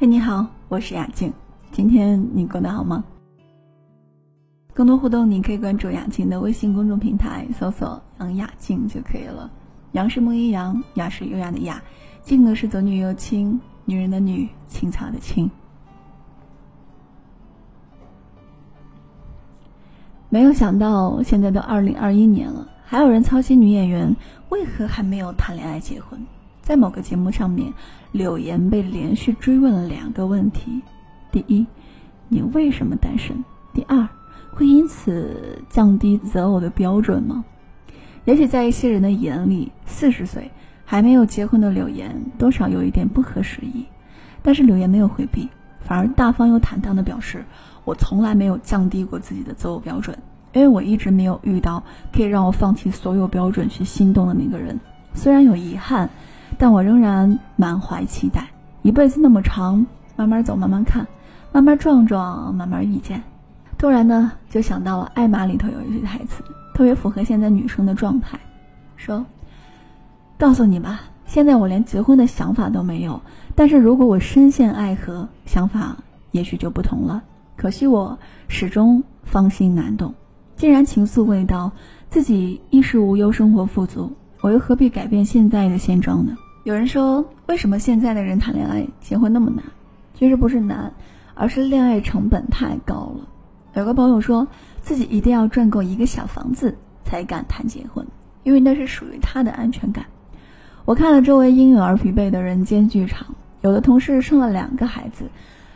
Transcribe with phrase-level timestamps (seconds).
[0.00, 1.30] 嘿，你好，我是雅静。
[1.72, 3.04] 今天你过得好吗？
[4.72, 9.50] 更多互动，你可以关注雅静的微信公众平台，搜索“杨雅静”就可以了。
[9.92, 11.82] 杨是木一杨，雅是优雅的雅，
[12.22, 15.50] 静呢是左女右青，女人的女，青草的青。
[20.30, 24.16] 没有想到，现在都二零二一年了，还有人操心女演员
[24.48, 26.18] 为何还没有谈恋爱结婚。
[26.62, 27.72] 在某个节目上面，
[28.12, 30.80] 柳岩被连续追问了两个问题：
[31.32, 31.66] 第一，
[32.28, 33.42] 你为什么单身？
[33.72, 34.06] 第二，
[34.52, 37.44] 会因此降低择偶的标准吗？
[38.24, 40.48] 也许在一些人的眼里，四十岁
[40.84, 43.84] 还没有结婚的柳岩多少有一点不合时宜。
[44.42, 45.48] 但是柳岩没有回避，
[45.80, 47.44] 反而大方又坦荡地表示
[47.84, 50.16] ：“我从来没有降低过自己的择偶标准，
[50.52, 51.82] 因为我一直没有遇到
[52.12, 54.78] 可以让我放弃所有标准去心动的那个人。
[55.14, 56.08] 虽然有遗憾。”
[56.58, 58.48] 但我仍然满怀期待，
[58.82, 59.86] 一辈子那么长，
[60.16, 61.06] 慢慢走，慢慢看，
[61.52, 63.22] 慢慢撞撞，慢慢遇见。
[63.78, 66.42] 突然呢，就想到了《爱玛》里头有一句台词，
[66.74, 68.38] 特别符合现在女生的状态，
[68.96, 69.24] 说
[70.38, 73.22] ：“告诉你吧，现在我连结婚的想法都没有，
[73.54, 75.96] 但是如果我深陷爱河，想法
[76.32, 77.22] 也许就不同了。
[77.56, 80.14] 可惜我始终芳心难动。
[80.56, 81.72] 既然情愫未到，
[82.10, 84.12] 自己衣食无忧，生活富足，
[84.42, 89.64] 我又何必改变现在的现状呢？”有人说，为什么现在的人谈恋爱、结婚那么难？
[90.14, 90.92] 其实不是难，
[91.34, 93.26] 而是恋爱成本太高了。
[93.74, 94.46] 有个朋友说
[94.82, 98.06] 自己一定要赚够一个小房子才敢谈结婚，
[98.42, 100.04] 因为那是属于他的安全感。
[100.84, 103.26] 我看了周围因有而疲惫的人间剧场，
[103.62, 105.30] 有的同事生了两个孩子，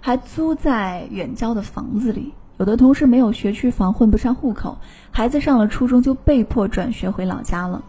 [0.00, 4.78] 还租在远郊的房子里；有的同事没有学区房，混不上户口，
[5.10, 7.82] 孩子上了初中就被迫转学回老家了。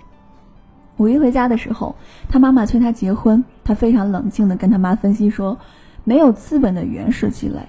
[1.00, 1.96] 五一回家的时候，
[2.28, 5.58] 他妈妈催他结婚，他非常冷静地跟他妈分析说
[6.04, 7.60] ：“没有资本的原始积累，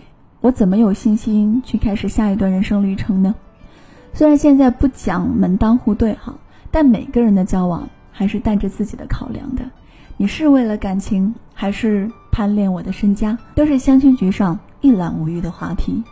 [0.40, 3.32] 我怎么有信心去开始下一段人生旅程呢？”
[4.12, 6.34] 虽然现在不讲门当户对哈，
[6.72, 9.62] 但每个人的交往还是带着自己的考量的。
[10.16, 16.02] 你是为了感情，还是贪恋我的身家，都是相亲局上一览无余的话题。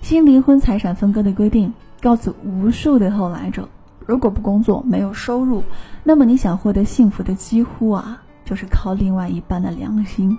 [0.00, 1.70] 新离婚财产分割的规定，
[2.00, 3.68] 告诉无数的后来者。
[4.08, 5.62] 如果不工作，没有收入，
[6.02, 10.38] 那么你想获得幸福的几乎啊，就是靠另外一半的良心。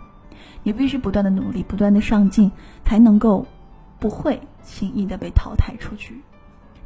[0.64, 2.52] 你必须不断的努力，不断的上进，
[2.84, 3.46] 才能够
[4.00, 6.20] 不会轻易的被淘汰出去。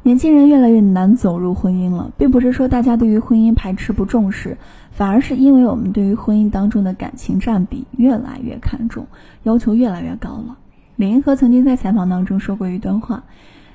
[0.02, 4.58] 年轻人越来越难走入婚姻了，并不是说大家对于婚姻排斥不重视，
[4.90, 9.06] 反而是因为我们对于婚姻当中的感情占比越来越看重，
[9.44, 10.58] 要求越来越高了。
[10.96, 13.24] 李银河曾经在采访当中说过一段话：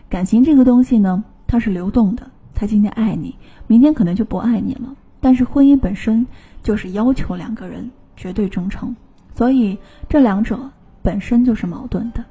[0.09, 2.29] 感情这个东西呢，它是流动的。
[2.59, 3.33] 他今天爱你，
[3.67, 4.93] 明天可能就不爱你了。
[5.21, 6.27] 但是婚姻本身
[6.61, 8.93] 就是要求两个人绝对忠诚，
[9.33, 9.77] 所以
[10.09, 10.59] 这两者
[11.01, 12.21] 本身就是矛盾的。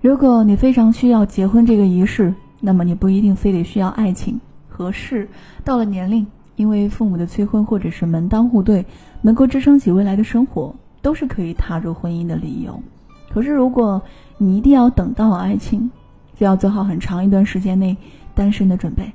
[0.00, 4.40] 如果你非常需要结婚这个仪式，那么你不一定非得需要爱情。
[4.66, 5.28] 合适
[5.64, 6.26] 到了年龄，
[6.56, 8.84] 因为父母的催婚或者是门当户对，
[9.22, 12.82] 能够支撑起未来的生活，都是可以踏入婚姻的理由。
[13.30, 14.02] 可是如果
[14.36, 15.88] 你一定要等到爱情，
[16.34, 17.96] 就要做好很长一段时间内
[18.34, 19.12] 单身的准备。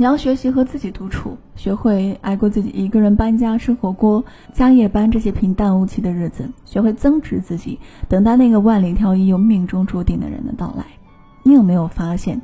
[0.00, 7.78] 你要学习和自己独处，学会挨过自己一个人搬家、吃火锅、加夜班这些平淡无奇的日子，学会增值自己，
[8.08, 10.86] 等待那个万里挑一又命中注定的人的到来。
[11.42, 12.40] 你有没有发现，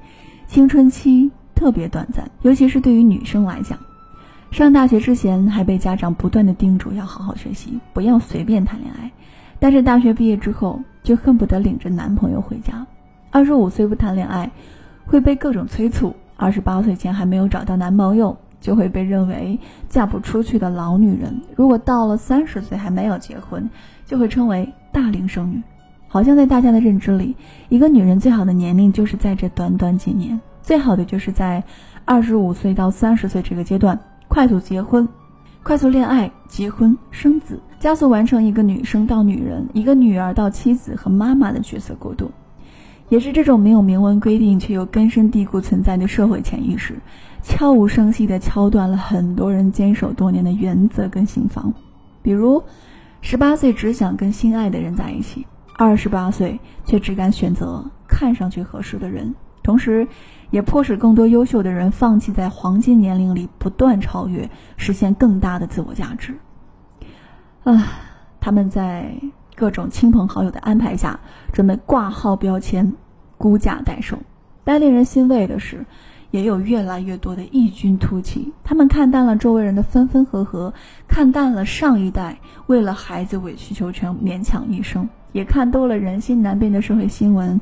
[0.47, 3.79] 青春期特别短暂，尤其是对于女生来讲，
[4.51, 9.11] 上大学之前还被家长不断的叮嘱要好好学习，不要随便谈恋爱，
[9.59, 12.87] 但是大学毕业之后就恨不得领着男朋友回家。
[13.31, 14.51] 二十五岁不谈恋爱，
[15.07, 16.15] 会被各种催促。
[16.37, 19.59] 二十八岁前还没有找到男朋友，就会被认为
[19.89, 23.69] 嫁不出去的老女人；如果到了三十岁还没有结婚，
[24.05, 25.63] 就会称为大龄剩女。
[26.09, 27.35] 好像在大家的认知里，
[27.69, 31.63] 一个女人最好的年龄就是在这短短几年，最好的就是在
[32.05, 33.99] 二十五岁到三十岁这个阶段
[34.29, 35.07] 快速结婚、
[35.63, 42.31] 快速恋爱、结婚生子，加速完成一个女生到女人、一个女儿到妻子和妈妈的角色过渡。
[43.09, 46.97] 也是这种没有明文规定却又根深蒂固存在的社会潜意识，
[47.41, 51.73] 悄无声息地敲断了很多人坚守多年的原则跟心房。
[52.21, 52.61] 比如，
[53.21, 59.33] 十八岁只想跟心爱的人在一起，二十八岁却只敢选择看上去合适的人，
[59.63, 60.07] 同时，
[60.51, 66.35] 也迫使更多优秀的人放弃在黄金年龄里不断超越，实现更大的自我价值。
[67.63, 67.87] 啊，
[68.41, 69.13] 他们在。
[69.57, 71.19] 各种亲朋好友的安排下，
[71.53, 72.93] 准备挂号标签，
[73.39, 74.19] 估价代售。
[74.63, 75.87] 但令人欣慰的是，
[76.31, 78.53] 也有越来越多的异军突起。
[78.63, 80.75] 他们看淡了周围人的分分合合，
[81.09, 87.61] 看淡了上一代为了孩子委曲求全、勉强一生，也看多了人心难辨的社会新闻：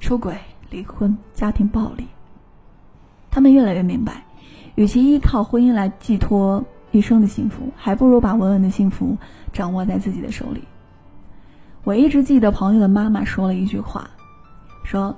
[0.00, 0.36] 出轨、
[0.70, 2.06] 离婚、家庭暴力。
[3.30, 4.24] 他们越来越明白，
[4.76, 9.18] 与其依靠婚姻来寄托一生的幸福，还不如把稳稳的幸福
[9.52, 10.62] 掌握在自己的手里。
[11.84, 14.08] 我一直记得朋友的妈妈说了一句话，
[14.82, 15.14] 说。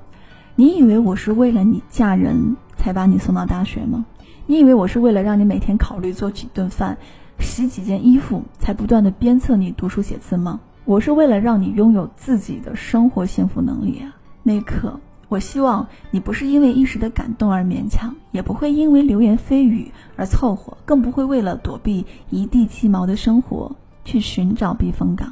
[0.59, 4.07] 你以为我是为了你嫁人才把你送到大学吗？
[4.47, 6.97] 你以为我是为了让你每天考虑做几顿饭、
[7.39, 10.59] 洗几件衣服才不断的鞭策你读书写字吗？
[10.87, 14.17] 我是为了让你拥有自己的生活幸福能力啊！
[14.43, 14.99] 那一刻，
[15.29, 23.71] 我希望你不是因为一时的感动而勉强，也不会因为流言蜚语而凑合，更不会为了躲避一地鸡毛的生活
[24.07, 25.31] 去寻找避风港。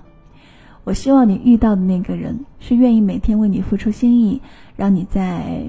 [0.85, 4.41] 我希望你遇到的那个人是愿意每天为你付出心意，
[4.77, 5.65] 让你在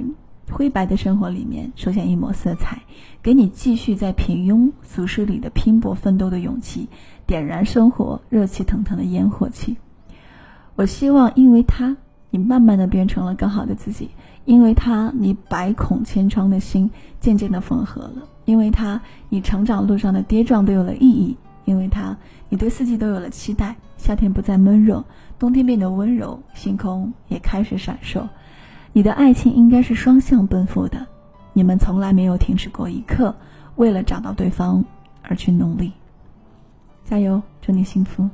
[0.51, 2.81] 灰白的生活里面出现一抹色彩，
[3.23, 6.87] 给你继续在平庸俗世里的拼搏奋斗的勇气，
[7.25, 9.77] 点燃生活热气腾腾的烟火气。
[10.75, 11.95] 我希望因为他，
[12.29, 14.07] 你慢慢的变成了更好的自己；
[14.43, 16.91] 因为他，你百孔千疮的心
[17.21, 21.35] 渐渐的缝合了；因为他，你成长路上的跌撞都有了意义；
[21.65, 22.15] 因为他，
[22.47, 23.75] 你对四季都有了期待。
[23.97, 25.03] 夏天不再闷热，
[25.37, 28.27] 冬天变得温柔，星空也开始闪烁。
[28.93, 31.05] 你的爱情应该是双向奔赴的，
[31.53, 33.35] 你们从来没有停止过一刻，
[33.75, 34.83] 为了找到对方
[35.21, 35.91] 而去努力。
[37.03, 38.29] 加油，祝你幸福。